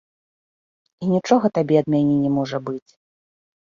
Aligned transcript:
І 1.03 1.11
нічога 1.13 1.47
табе 1.57 1.75
ад 1.85 1.93
мяне 1.97 2.15
не 2.25 2.31
можа 2.39 2.57
быць. 2.71 2.91